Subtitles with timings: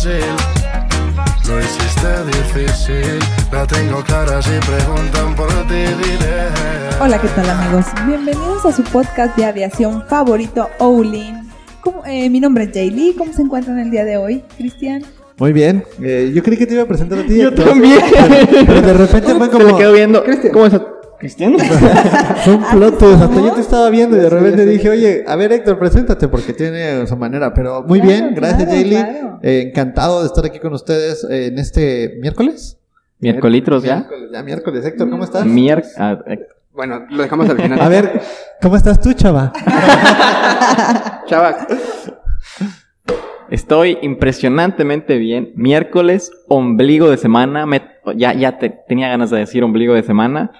[0.00, 0.20] Fácil.
[1.48, 3.18] Lo hiciste difícil,
[3.52, 6.48] la tengo clara si preguntan por ti, diré.
[7.00, 7.86] Hola, ¿qué tal amigos?
[8.06, 10.68] Bienvenidos a su podcast de aviación favorito.
[11.80, 13.14] ¿Cómo- eh, mi nombre es Jaylee.
[13.16, 15.02] ¿Cómo se encuentran el día de hoy, Cristian?
[15.38, 15.84] Muy bien.
[16.02, 17.38] Eh, yo creí que te iba a presentar a ti.
[17.38, 17.98] Yo también.
[18.12, 19.64] Pero, pero de repente fue Se como.
[19.66, 20.22] le quedó viendo.
[20.52, 20.82] ¿Cómo estás?
[21.20, 21.58] ¿Cristiano?
[22.46, 23.20] Un plot twist.
[23.22, 26.52] Hasta yo te estaba viendo y de repente dije, oye, a ver, Héctor, preséntate porque
[26.54, 27.52] tiene su manera.
[27.54, 29.02] Pero muy Claro, bien, gracias, claro, Jaylee.
[29.04, 29.38] claro.
[29.42, 32.78] Eh, encantado de estar aquí con ustedes eh, en este miércoles.
[33.18, 33.96] Miércolitros ya.
[33.96, 34.86] Miércoles, ya miércoles.
[34.86, 35.44] Héctor, ¿cómo estás?
[35.44, 35.84] Mier...
[35.98, 36.38] ah, eh,
[36.72, 37.78] Bueno, lo dejamos al final.
[37.80, 38.20] A ver,
[38.62, 39.52] ¿cómo estás tú, chava?
[41.26, 41.54] Chava,
[43.50, 45.52] Estoy impresionantemente bien.
[45.56, 47.66] Miércoles, ombligo de semana.
[47.66, 47.82] Me-
[48.16, 50.52] Ya, ya te- tenía ganas de decir ombligo de semana.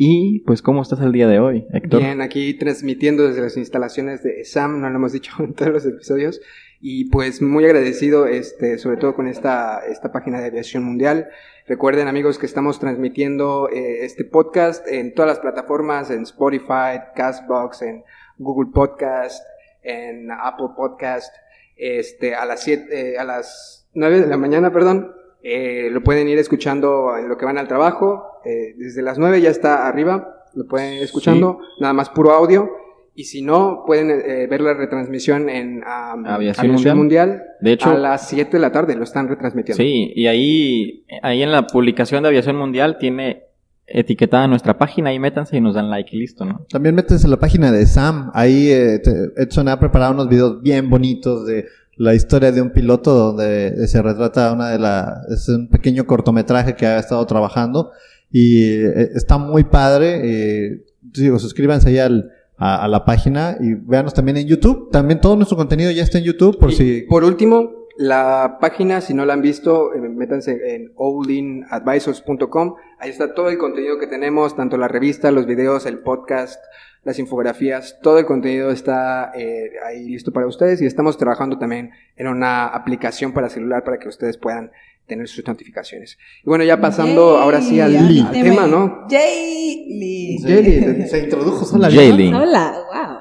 [0.00, 2.00] Y pues, ¿cómo estás el día de hoy, Héctor?
[2.00, 5.86] bien, aquí transmitiendo desde las instalaciones de SAM, no lo hemos dicho en todos los
[5.86, 6.40] episodios.
[6.80, 11.28] Y pues muy agradecido, este, sobre todo con esta, esta página de aviación mundial.
[11.66, 17.82] Recuerden amigos que estamos transmitiendo eh, este podcast en todas las plataformas, en Spotify, Castbox,
[17.82, 18.04] en
[18.38, 19.44] Google Podcast,
[19.82, 21.34] en Apple Podcast,
[21.76, 25.17] este, a las siete, eh, a las 9 de la mañana, perdón.
[25.42, 28.24] Eh, lo pueden ir escuchando en lo que van al trabajo.
[28.44, 32.70] eh, desde las 9 ya está arriba, lo pueden ir escuchando, nada más puro audio.
[33.14, 37.42] Y si no, pueden eh, ver la retransmisión en um, Aviación Mundial.
[37.60, 39.82] De hecho- a las 7 de la tarde lo están retransmitiendo.
[39.82, 43.42] Sí, y ahí, ahí en la publicación de Aviación Mundial tiene
[43.86, 45.10] etiquetada nuestra página.
[45.10, 46.64] Ahí métanse y nos dan like y listo, ¿no?
[46.70, 48.30] También metes en la página de Sam.
[48.34, 51.66] Ahí eh, te- Edson ha preparado unos videos bien bonitos de
[51.98, 55.26] la historia de un piloto donde se retrata una de las...
[55.30, 57.90] Es un pequeño cortometraje que ha estado trabajando
[58.32, 60.20] y eh, está muy padre.
[60.24, 64.90] eh, digo, suscríbanse ahí al- a, a la página y véanos también en YouTube.
[64.90, 67.00] También todo nuestro contenido ya está en YouTube por Y si...
[67.02, 72.76] Por último, la página, si no la han visto, eh, métanse en allinadvisors.com.
[73.00, 76.62] Ahí está todo el contenido que tenemos, tanto la revista, los videos, el podcast,
[77.02, 81.90] las infografías, todo el contenido está eh, ahí listo para ustedes y estamos trabajando también
[82.16, 84.70] en una aplicación para celular para que ustedes puedan
[85.08, 86.18] tener sus notificaciones.
[86.44, 89.06] Y bueno, ya pasando Yay, ahora sí al, tema, ¿no?
[89.10, 90.38] Jaylee.
[90.40, 91.90] Jaylee, Se introdujo sola.
[91.90, 92.32] Jaylee.
[92.32, 93.17] Hola, wow.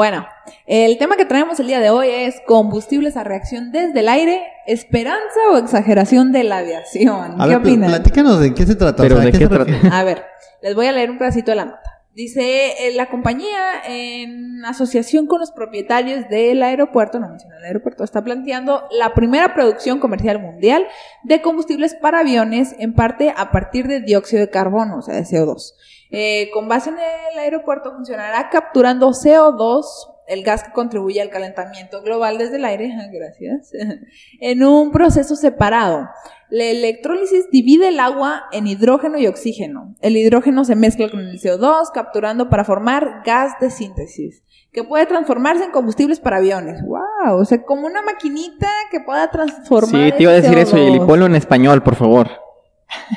[0.00, 0.24] Bueno,
[0.66, 4.42] el tema que traemos el día de hoy es combustibles a reacción desde el aire,
[4.66, 7.38] esperanza o exageración de la aviación.
[7.38, 7.90] A ¿Qué ver, pl- opinan?
[7.90, 9.02] platícanos de qué se trata.
[9.02, 9.98] Pero o sea, ¿de ¿a qué se trata?
[9.98, 10.24] A ver,
[10.62, 11.82] les voy a leer un pedacito de la nota.
[12.14, 18.02] Dice, eh, la compañía en asociación con los propietarios del aeropuerto, no menciona el aeropuerto,
[18.02, 20.86] está planteando la primera producción comercial mundial
[21.24, 25.24] de combustibles para aviones, en parte a partir de dióxido de carbono, o sea, de
[25.24, 25.74] CO2.
[26.10, 26.96] Eh, con base en
[27.32, 29.84] el aeropuerto funcionará capturando CO2,
[30.26, 33.72] el gas que contribuye al calentamiento global desde el aire, gracias,
[34.40, 36.08] en un proceso separado.
[36.48, 39.94] La electrólisis divide el agua en hidrógeno y oxígeno.
[40.00, 45.06] El hidrógeno se mezcla con el CO2, capturando para formar gas de síntesis, que puede
[45.06, 46.82] transformarse en combustibles para aviones.
[46.82, 47.38] ¡Wow!
[47.38, 50.06] O sea, como una maquinita que pueda transformar.
[50.06, 50.96] Sí, te iba a decir eso, CO2.
[50.96, 52.28] y ponlo en español, por favor.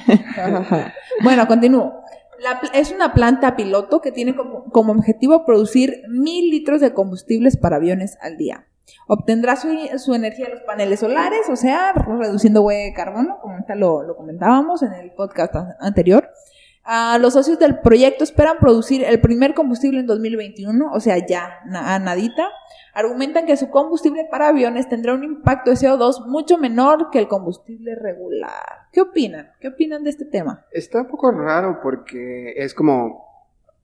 [1.23, 2.03] bueno, continúo.
[2.43, 7.77] La es una planta piloto que tiene como, objetivo producir mil litros de combustibles para
[7.77, 8.67] aviones al día.
[9.07, 13.75] Obtendrá su, energía de los paneles solares, o sea, reduciendo huella de carbono, como ahorita
[13.75, 16.29] lo, comentábamos en el podcast an- anterior.
[16.85, 21.59] Ah, los socios del proyecto esperan producir el primer combustible en 2021, o sea, ya,
[21.65, 22.49] na- a nadita.
[22.93, 27.27] Argumentan que su combustible para aviones tendrá un impacto de CO2 mucho menor que el
[27.27, 28.87] combustible regular.
[28.91, 29.51] ¿Qué opinan?
[29.59, 30.65] ¿Qué opinan de este tema?
[30.71, 33.23] Está un poco raro porque es como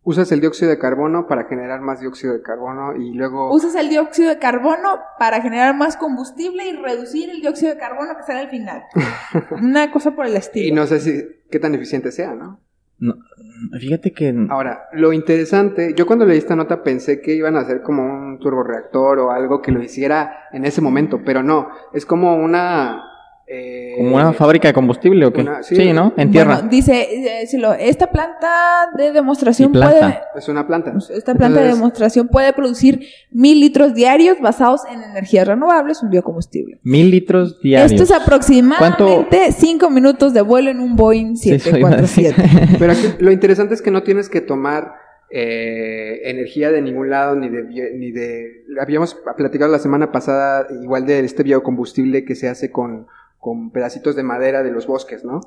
[0.03, 3.89] usas el dióxido de carbono para generar más dióxido de carbono y luego Usas el
[3.89, 8.39] dióxido de carbono para generar más combustible y reducir el dióxido de carbono que sale
[8.41, 8.83] al final.
[9.51, 10.67] Una cosa por el estilo.
[10.67, 12.59] y no sé si qué tan eficiente sea, ¿no?
[12.99, 13.15] No,
[13.79, 14.33] fíjate que...
[14.49, 18.39] Ahora, lo interesante, yo cuando leí esta nota pensé que iban a hacer como un
[18.39, 23.08] turborreactor o algo que lo hiciera en ese momento, pero no, es como una
[23.51, 25.41] eh, ¿Como una fábrica de combustible o qué?
[25.41, 25.75] una- sí.
[25.75, 26.13] sí, ¿no?
[26.17, 26.53] En tierra.
[26.55, 28.47] Bueno, dice, eh, si lo- esta planta
[28.95, 30.19] de demostración puede...
[30.35, 30.93] Es una planta.
[31.09, 33.01] Esta planta de demostración puede producir
[33.31, 36.79] mil litros diarios basados en energías renovables, un biocombustible.
[36.83, 37.91] Mil litros diarios.
[37.91, 42.33] Esto es aproximadamente 5 minutos de vuelo en un Boeing Sí, eso iba a decir.
[42.35, 42.75] 747.
[42.79, 44.93] Pero aquí lo interesante es que no tienes que tomar
[45.31, 47.63] eh, energía de ningún lado, ni de,
[47.95, 48.63] ni de...
[48.81, 53.07] Habíamos platicado la semana pasada igual de este biocombustible que se hace con,
[53.39, 55.39] con pedacitos de madera de los bosques, ¿no?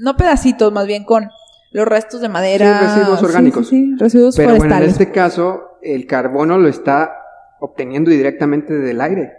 [0.00, 1.28] no pedacitos, más bien con
[1.72, 2.78] los restos de madera.
[2.78, 3.68] Sí, residuos orgánicos.
[3.68, 4.92] Sí, sí, residuos Pero bueno, en forestales.
[4.92, 7.12] este caso, el carbono lo está
[7.60, 9.32] obteniendo directamente del aire.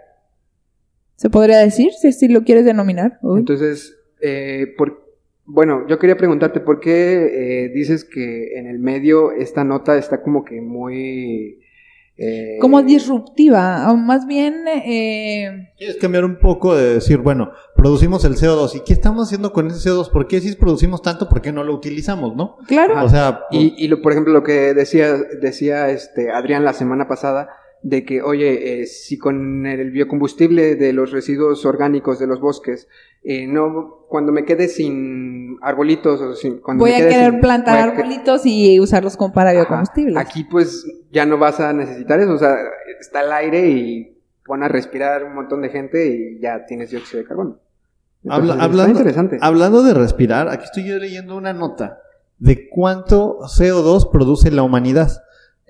[1.16, 3.18] Se podría decir, si así lo quieres denominar.
[3.22, 3.40] Uy.
[3.40, 5.02] Entonces, eh, por,
[5.44, 10.22] bueno, yo quería preguntarte por qué eh, dices que en el medio esta nota está
[10.22, 11.60] como que muy...
[12.18, 14.64] eh, Como disruptiva, o más bien...
[14.68, 18.76] eh, Quieres cambiar un poco de decir, bueno, producimos el CO2.
[18.76, 20.10] ¿Y qué estamos haciendo con ese CO2?
[20.10, 22.56] ¿Por qué si producimos tanto, por qué no lo utilizamos, no?
[22.68, 23.04] claro.
[23.04, 27.08] O sea, Y, y lo, por ejemplo, lo que decía, decía este Adrián la semana
[27.08, 27.48] pasada,
[27.82, 32.86] de que, oye, eh, si con el biocombustible de los residuos orgánicos de los bosques,
[33.24, 37.30] eh, no, cuando me quede sin arbolitos o sin, cuando voy me a quede querer
[37.32, 39.60] sin- plantar voy a que- arbolitos y usarlos como para Ajá.
[39.60, 40.16] biocombustibles.
[40.16, 42.54] Aquí pues ya no vas a necesitar eso, o sea,
[43.00, 47.22] está el aire y pon a respirar un montón de gente y ya tienes dióxido
[47.22, 47.58] de carbono.
[48.28, 49.38] Habla- Entonces, hablando, interesante.
[49.40, 51.98] hablando de respirar, aquí estoy yo leyendo una nota
[52.38, 55.10] de cuánto CO2 produce la humanidad.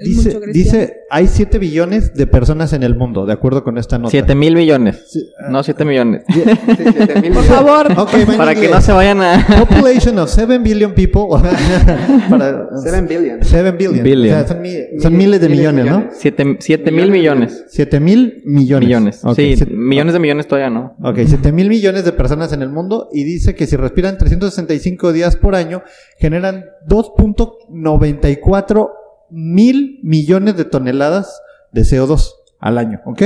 [0.03, 3.79] Es Dice, mucho, dice, hay 7 billones de personas en el mundo, de acuerdo con
[3.79, 4.11] esta nota.
[4.11, 5.05] Siete mil millones.
[5.09, 6.23] Sí, ah, No, siete millones.
[6.29, 6.43] Sí,
[6.75, 7.47] siete mil Por millones.
[7.47, 7.87] favor.
[7.97, 9.47] ok, va en Para que no se vayan a...
[9.69, 11.23] Population of 7 billion people.
[12.31, 13.39] Para- Seven billion.
[13.43, 14.03] 7 billion.
[14.05, 14.35] Billion.
[14.35, 16.09] O sea, son, mi- son miles de millones, ¿no?
[16.13, 17.65] Siete, siete mil millones.
[17.69, 18.87] 7 mil millones.
[18.89, 19.21] Millones.
[19.25, 20.97] Ok, sí, siete- millones de millones todavía no.
[21.03, 25.13] Ok, 7 mil millones de personas en el mundo y dice que si respiran 365
[25.13, 25.83] días por año,
[26.19, 28.91] generan 2.94
[29.33, 31.41] mil millones de toneladas
[31.73, 33.23] de CO2 al año, ¿ok?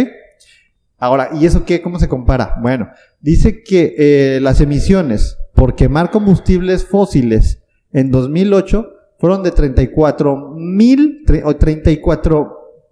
[0.99, 1.82] Ahora, ¿y eso qué?
[1.82, 2.55] ¿Cómo se compara?
[2.62, 2.88] Bueno,
[3.20, 7.62] dice que eh, las emisiones por quemar combustibles fósiles
[7.93, 11.53] en 2008 fueron de 34 mil tre- o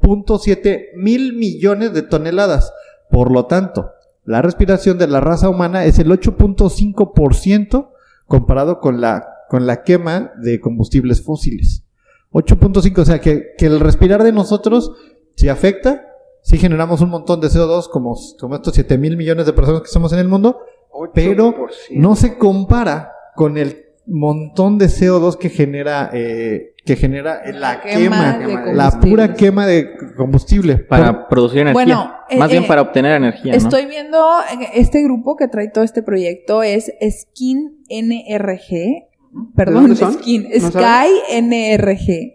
[0.00, 2.72] 34.7 mil millones de toneladas.
[3.10, 3.90] Por lo tanto,
[4.24, 7.90] la respiración de la raza humana es el 8.5%
[8.26, 11.83] comparado con la, con la quema de combustibles fósiles.
[12.34, 14.92] 8.5, o sea que, que el respirar de nosotros
[15.36, 16.08] sí afecta,
[16.42, 19.88] sí generamos un montón de CO2 como, como estos 7 mil millones de personas que
[19.88, 20.60] somos en el mundo,
[21.14, 21.68] pero 8%.
[21.92, 28.38] no se compara con el montón de CO2 que genera, eh, que genera la quema,
[28.72, 30.76] la pura quema de combustible.
[30.76, 31.84] Para producir energía.
[31.84, 33.58] Bueno, eh, Más bien eh, para obtener energía, ¿no?
[33.58, 39.13] Estoy viendo eh, este grupo que trae todo este proyecto es Skin NRG.
[39.54, 39.96] Perdón?
[39.96, 40.48] Skin.
[40.60, 42.34] ¿No Sky NRG.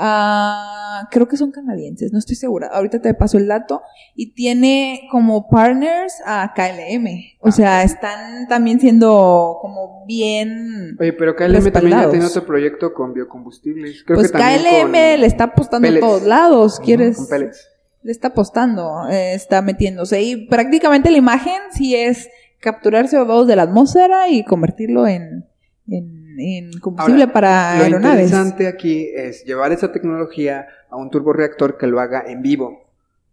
[0.00, 2.68] Ah, creo que son canadienses, no estoy segura.
[2.68, 3.82] Ahorita te paso el dato.
[4.14, 7.08] Y tiene como partners a KLM.
[7.40, 10.96] O sea, están también siendo como bien.
[11.00, 14.04] Oye, pero KLM también ya tiene otro proyecto con biocombustibles.
[14.04, 16.04] Creo pues que KLM con le está apostando pellets.
[16.04, 16.80] a todos lados.
[16.80, 17.16] ¿Quieres?
[17.16, 17.68] Con pellets.
[18.04, 20.22] le está apostando, eh, está metiéndose.
[20.22, 22.28] Y prácticamente la imagen sí es
[22.60, 25.44] capturar CO2 de la atmósfera y convertirlo en,
[25.88, 28.24] en, en combustible Ahora, para Lo aeronaves.
[28.26, 32.84] interesante aquí es llevar esa tecnología a un turborreactor que lo haga en vivo.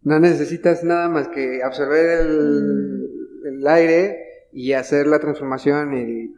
[0.04, 3.10] No necesitas nada más que absorber el,
[3.46, 4.18] el aire
[4.54, 6.34] y hacer la transformación y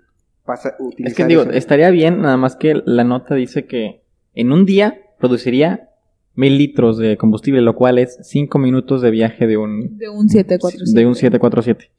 [0.45, 1.51] pasa, utilizar Es que digo, eso.
[1.51, 4.01] estaría bien, nada más que la nota dice que
[4.35, 5.89] en un día produciría
[6.35, 10.29] mil litros de combustible, lo cual es cinco minutos de viaje de un, De un
[10.29, 10.99] 747.
[10.99, 11.91] de un 747.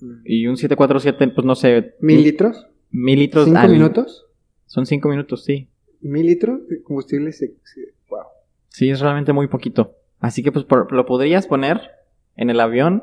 [0.00, 0.12] Mm.
[0.24, 1.94] Y un 747, pues no sé.
[2.00, 2.66] ¿Mil litros?
[2.92, 4.26] Mil litros ¿Cinco al- minutos?
[4.66, 5.68] Son cinco minutos, sí.
[6.00, 7.32] ¿Mil litros de combustible?
[7.32, 7.54] Se,
[8.08, 8.20] wow.
[8.68, 9.96] Sí, es realmente muy poquito.
[10.20, 11.80] Así que pues por- lo podrías poner
[12.36, 13.02] en el avión,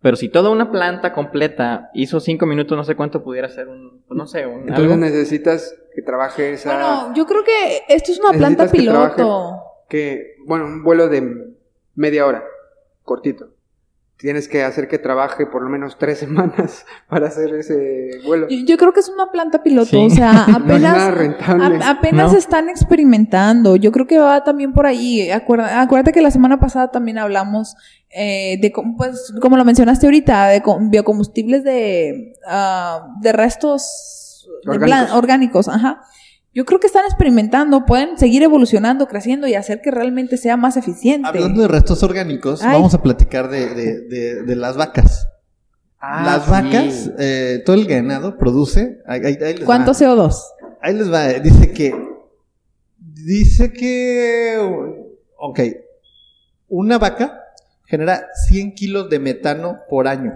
[0.00, 4.02] pero si toda una planta completa hizo cinco minutos, no sé cuánto pudiera ser un,
[4.06, 4.96] pues, no sé, un Entonces algo.
[4.96, 6.72] necesitas que trabaje esa...
[6.74, 9.62] Bueno, yo creo que esto es una planta que piloto.
[9.88, 11.54] que, bueno, un vuelo de
[11.94, 12.44] media hora,
[13.02, 13.50] cortito.
[14.18, 18.48] Tienes que hacer que trabaje por lo menos tres semanas para hacer ese vuelo.
[18.48, 19.96] Yo, yo creo que es una planta piloto, Sí.
[19.96, 21.84] o sea, No es apenas, nada rentable.
[21.84, 22.38] a- apenas No.
[22.38, 23.76] están experimentando.
[23.76, 25.30] Yo creo que va también por ahí.
[25.30, 27.76] Acuerda- acuérdate que la semana pasada también hablamos
[28.10, 34.70] eh, de, pues, como lo mencionaste ahorita, de co- biocombustibles de, ah, de restos de
[34.70, 34.86] Orgánicos.
[35.06, 35.68] plan- orgánicos.
[35.68, 36.02] Ajá.
[36.54, 40.76] Yo creo que están experimentando, pueden seguir evolucionando, creciendo y hacer que realmente sea más
[40.76, 41.28] eficiente.
[41.28, 42.72] Hablando de restos orgánicos, Ay.
[42.72, 45.28] vamos a platicar de, de- de- de las vacas.
[46.00, 46.50] Ah, Las sí.
[46.50, 48.98] vacas, eh, todo el ganado produce.
[49.06, 49.98] ahí- ahí- ahí les ¿Cuánto va.
[49.98, 50.42] CO2?
[50.80, 51.30] Ahí les va.
[51.30, 51.94] eh, Dice que.
[52.98, 54.56] Dice que.
[55.36, 55.60] Ok.
[56.68, 57.40] Una vaca
[57.86, 60.34] genera 100 kilos de metano por año.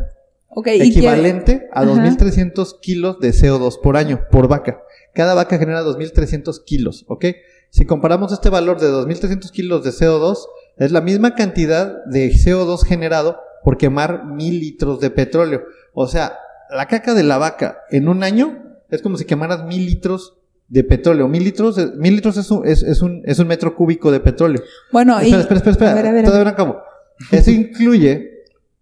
[0.99, 1.90] Equivalente a Ajá.
[1.90, 4.82] 2.300 kilos de CO2 por año, por vaca.
[5.14, 7.26] Cada vaca genera 2.300 kilos, ¿ok?
[7.71, 10.37] Si comparamos este valor de 2.300 kilos de CO2,
[10.76, 15.62] es la misma cantidad de CO2 generado por quemar mil litros de petróleo.
[15.94, 16.35] O sea,
[16.71, 20.35] la caca de la vaca en un año es como si quemaras mil litros
[20.68, 21.28] de petróleo.
[21.28, 24.21] Mil litros, de- mil litros es un, es, es un, es un metro cúbico de
[24.21, 24.62] petróleo.
[24.90, 25.26] Bueno, y...
[25.32, 25.90] Espera, espera, espera, espera.
[25.92, 26.47] A ver, a ver, a Todavía ver.
[26.47, 26.82] no acabo.
[27.30, 28.31] Eso incluye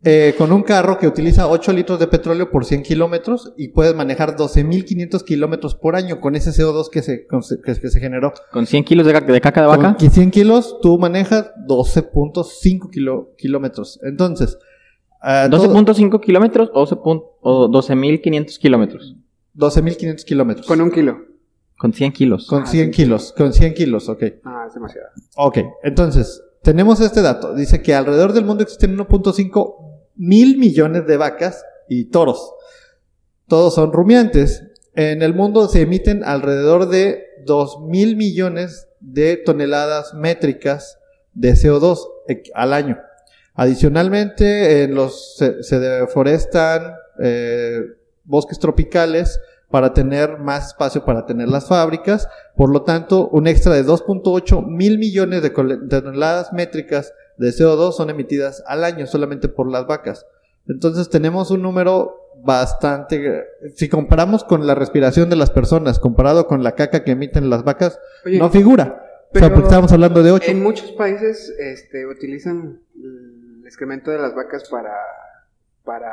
[0.03, 3.95] eh, con un carro que utiliza 8 litros de petróleo por 100 kilómetros y puedes
[3.95, 8.33] manejar 12.500 kilómetros por año con ese CO2 que se, que, que se generó.
[8.51, 9.97] Con 100 kilos de, de caca de vaca.
[9.99, 14.01] Con 100 kilos tú manejas 12.5 kilo- kilómetros.
[14.03, 14.57] Entonces,
[15.21, 19.17] ah, todo- 12.5 kilómetros o 12 pun- o 12.500 kilómetros.
[19.57, 20.67] 12.500 kilómetros.
[20.67, 21.19] Con un kilo.
[21.79, 22.47] Con 100 kilos.
[22.47, 23.33] Con 100 kilos.
[23.37, 24.23] Con 100 kilos, ok.
[24.45, 25.09] Ah, es demasiado.
[25.37, 27.55] Ok, entonces, tenemos este dato.
[27.55, 29.90] Dice que alrededor del mundo existen 1.5
[30.21, 32.53] mil millones de vacas y toros.
[33.49, 34.63] Todos son rumiantes.
[34.95, 40.99] En el mundo se emiten alrededor de 2 mil millones de toneladas métricas
[41.33, 41.99] de CO2
[42.29, 42.99] equ- al año.
[43.55, 44.89] Adicionalmente,
[45.63, 47.81] se, deforestan eh,
[48.25, 52.29] bosques tropicales para tener más espacio para tener las fábricas.
[52.57, 58.11] Por lo tanto, un extra de 2.8 mil millones de toneladas métricas de CO2 son
[58.11, 60.27] emitidas al año solamente por las vacas.
[60.69, 63.47] Entonces tenemos un número bastante...
[63.77, 67.65] Si comparamos con la respiración de las personas, comparado con la caca que emiten las
[67.65, 68.85] vacas, Oye, no figura.
[68.85, 70.51] o sea, pero porque estábamos hablando de 8.
[70.51, 74.95] En muchos países este, utilizan el excremento de las vacas para,
[75.83, 76.13] para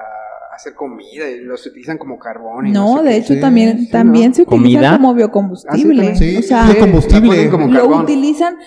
[0.58, 2.68] hacer comida y los utilizan como carbón.
[2.68, 3.16] Y No, sé de qué.
[3.18, 4.36] hecho Sí, también, sí, también ¿no?
[4.36, 4.92] se utiliza ¿Comida?
[4.98, 6.10] como biocombustible.
[6.12, 7.28] Ah, sí, o sea, sí, la combustible.
[7.30, 8.58] ponen como lo utilizan.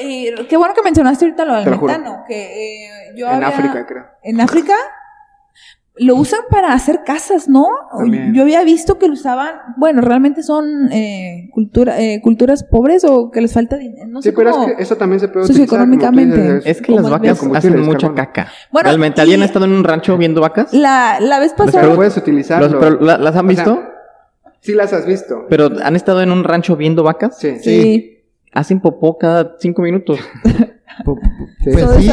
[0.00, 2.24] eh, qué bueno que mencionaste ahorita lo del metano.
[2.28, 4.04] Que eh, yo En había- África, creo.
[4.22, 4.74] En África
[5.98, 7.66] lo usan para hacer casas, ¿no?
[7.96, 8.34] También.
[8.34, 9.54] Yo había visto que lo usaban.
[9.78, 14.06] Bueno, realmente son eh, cultura, eh, culturas pobres o que les falta dinero.
[14.06, 14.68] No Sí, sé pero cómo.
[14.68, 15.66] es que eso también se puede utilizar.
[15.66, 16.36] socioeconómicamente.
[16.56, 18.48] dices, Es que las vacas hacen mucha caca.
[18.70, 20.72] Bueno, ¿Realmente alguien ha estado en un rancho viendo vacas?
[20.74, 21.94] La, la vez Pero pasada.
[21.94, 22.68] puedes utilizarlo.
[22.68, 23.82] Los- pero, ¿la- ¿Las han O sea, visto?
[24.60, 25.46] Sí las has visto.
[25.48, 27.38] ¿Pero han estado en un rancho viendo vacas?
[27.38, 27.56] Sí.
[27.62, 28.12] sí.
[28.52, 30.18] Hacen popó cada 5 minutos.
[30.98, 31.70] Sí.
[31.72, 32.10] pues sí,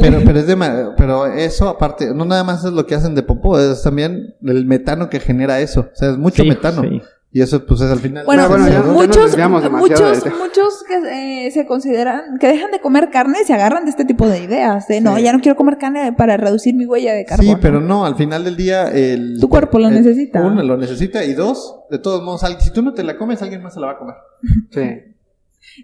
[0.00, 0.56] pero, pero es de
[0.96, 4.66] pero eso aparte, no nada más es lo que hacen de popó, es también el
[4.66, 5.88] metano que genera eso.
[5.92, 6.82] O sea, es mucho Sí, metano.
[6.82, 7.00] sí.
[7.30, 8.24] Y eso pues es al final.
[8.24, 12.70] Bueno, bueno, ya- ya nos muchos, demasiado muchos, muchos que eh, se consideran, que dejan
[12.70, 14.88] de comer carne se agarran de este tipo de ideas.
[14.88, 15.22] De no, Sí.
[15.24, 17.50] ya no quiero comer carne para reducir mi huella de carbono.
[17.50, 19.36] Sí, pero no, al final del día el...
[19.40, 20.40] Tu cuerpo lo el- necesita.
[20.40, 21.22] Uno, lo necesita.
[21.22, 23.88] Y dos, de todos modos, si tú no te la comes, alguien más se la
[23.88, 24.14] va a comer.
[24.70, 25.14] Sí.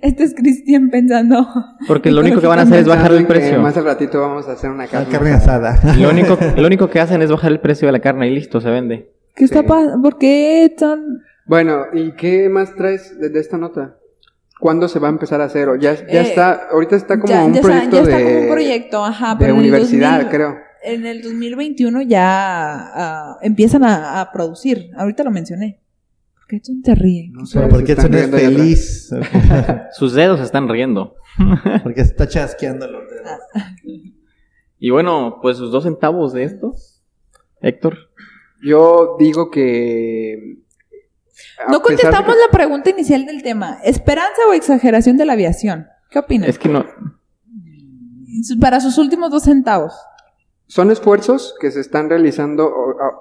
[0.01, 1.47] Este es Cristian pensando.
[1.87, 3.61] Porque lo único que van a hacer es bajar el precio.
[3.61, 5.09] Más al ratito vamos a hacer una La carne.
[5.13, 5.79] carne asada.
[5.99, 8.61] Lo único, lo único que hacen es bajar el precio de la carne y listo,
[8.61, 9.11] se vende.
[9.35, 10.03] ¿Qué está pasando?
[10.03, 11.23] ¿Por qué son.?
[11.47, 13.97] Bueno, ¿y qué más traes de, de esta nota?
[14.61, 15.69] ¿Cuándo se va a empezar a hacer?
[15.69, 18.17] ¿O ya, ya Eh, está, ahorita está como ya, un ya está, proyecto ya está
[18.17, 19.31] de, como un proyecto, ajá.
[19.35, 20.57] de pero en el universidad, 2000 creo.
[20.85, 24.91] En el 2021 ya ah, empiezan a, a producir.
[24.97, 25.81] Ahorita lo mencioné.
[26.55, 27.29] ¿Por qué Edson te ríe?
[27.33, 28.61] No sé, porque están Edson es riendo allá atrás.
[28.63, 29.11] feliz.
[29.99, 31.15] Sus dedos están riendo.
[31.83, 33.31] porque se está chasqueando los dedos.
[34.79, 36.75] Y bueno, pues sus dos centavos de esto.
[37.61, 37.97] Héctor.
[38.63, 40.59] Yo digo que...
[41.69, 43.79] No contestamos que- la pregunta inicial del tema.
[43.85, 45.87] ¿Esperanza o exageración de la aviación?
[46.11, 46.49] ¿Qué opinas?
[46.49, 46.85] Es que no.
[48.61, 49.95] Para sus últimos dos centavos.
[50.67, 52.73] Son esfuerzos que se están realizando.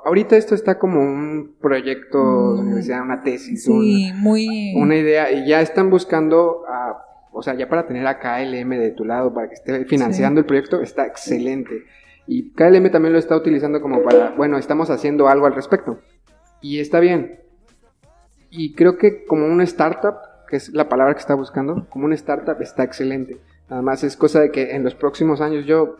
[0.05, 2.65] ahorita esto está como un proyecto de Mm.
[2.67, 4.73] universidad, una tesis, Sí, muy...
[4.75, 8.77] un- una idea, y ya están buscando, a- o sea, ya para tener a KLM
[8.79, 11.83] de tu lado, para que esté financiando el proyecto, está excelente.
[12.27, 15.99] Y KLM también lo está utilizando como para, bueno, estamos haciendo algo al respecto.
[16.61, 17.39] Y está bien.
[18.49, 20.15] Y creo que como una startup,
[20.47, 23.37] que es la palabra que está buscando, como una startup está excelente.
[23.67, 25.97] Además es cosa de que en los próximos años yo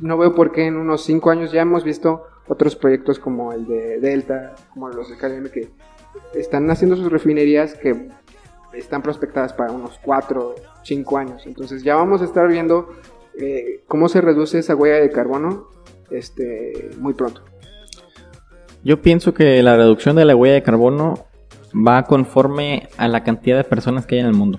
[0.00, 3.66] no veo por qué en unos 5 años ya hemos visto otros proyectos como el
[3.66, 5.70] de Delta, como los de KLM que
[6.34, 8.08] están haciendo sus refinerías que
[8.72, 11.46] están prospectadas para unos 4, 5 años.
[11.46, 12.88] Entonces ya vamos a estar viendo
[13.38, 15.68] eh, cómo se reduce esa huella de carbono
[16.10, 17.42] este, muy pronto.
[18.82, 21.26] Yo pienso que la reducción de la huella de carbono
[21.74, 24.58] va conforme a la cantidad de personas que hay en el mundo.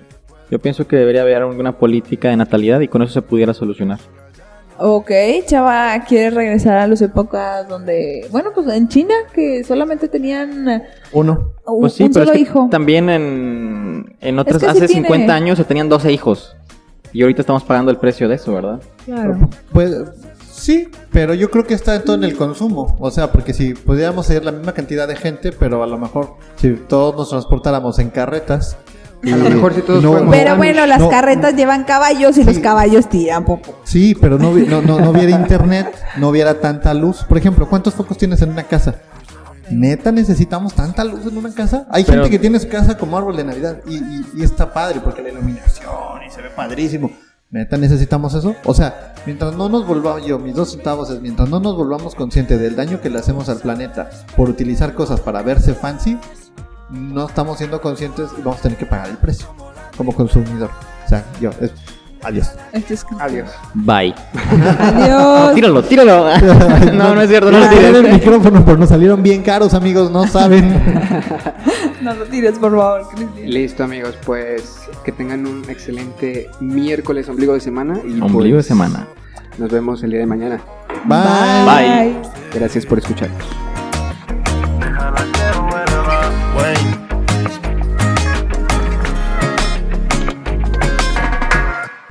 [0.50, 3.98] Yo pienso que debería haber alguna política de natalidad y con eso se pudiera solucionar.
[4.84, 5.10] Ok,
[5.46, 11.52] Chava quiere regresar a las épocas donde, bueno, pues en China, que solamente tenían Uno.
[11.66, 12.68] un, Pues sí, un pero solo es que hijo.
[12.70, 16.56] también en, en otras, que sí hace tiene- 50 años se tenían 12 hijos.
[17.12, 18.80] Y ahorita estamos pagando el precio de eso, ¿verdad?
[19.04, 19.36] Claro.
[19.72, 19.94] Pues
[20.50, 22.96] sí, pero yo creo que está todo en el consumo.
[23.00, 26.34] O sea, porque si pudiéramos ser la misma cantidad de gente, pero a lo mejor
[26.56, 28.76] si todos nos transportáramos en carretas.
[29.24, 31.08] A lo mejor si todos no- fuéramos- Pero bueno, las no.
[31.08, 33.74] carretas llevan caballos y los caballos tiran popo.
[33.84, 37.24] Sí, pero no, no, no, no hubiera internet, no hubiera tanta luz.
[37.24, 38.96] Por ejemplo, ¿cuántos focos tienes en una casa?
[39.70, 41.86] ¿Neta necesitamos tanta luz en una casa?
[41.90, 44.72] Hay Pero- gente que tiene su casa como árbol de Navidad y, y- y está
[44.72, 45.92] padre porque la iluminación
[46.26, 47.10] y se ve padrísimo.
[47.50, 48.56] ¿Neta necesitamos eso?
[48.64, 52.14] O sea, mientras no nos volvamos, yo, mis dos centavos es, mientras no nos volvamos
[52.14, 56.18] conscientes del daño que le hacemos al planeta por utilizar cosas para verse fancy,
[56.92, 59.46] no estamos siendo conscientes y vamos a tener que pagar el precio
[59.96, 60.70] como consumidor.
[61.04, 61.72] O sea, yo, es-
[62.22, 62.50] adiós.
[62.72, 63.48] Este es- Adiós.
[63.74, 64.14] Bye.
[64.78, 65.54] Adiós.
[65.54, 66.24] Tíralo, tíralo.
[66.92, 68.12] no, no es cierto, no lo tiré el tires.
[68.14, 70.80] micrófono, pero nos salieron bien caros, amigos, no saben.
[72.02, 73.48] No lo tires, por favor, Cristian.
[73.48, 77.96] Listo, amigos, pues que tengan un excelente miércoles, ombligo de semana.
[78.04, 79.06] Y Ombligo de pues, semana.
[79.56, 80.60] Nos vemos el día de mañana.
[81.04, 81.64] Bye.
[81.64, 82.16] Bye.
[82.52, 83.46] Gracias por escucharnos.